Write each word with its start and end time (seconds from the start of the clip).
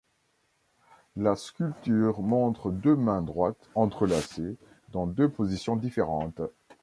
La 1.15 1.35
sculpture 1.35 2.23
montre 2.23 2.71
deux 2.71 2.95
mains 2.95 3.21
droites 3.21 3.69
entrelacées 3.75 4.57
dans 4.89 5.05
deux 5.05 5.29
positions 5.29 5.75
différentes. 5.75 6.41